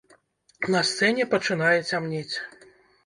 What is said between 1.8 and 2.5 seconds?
цямнець.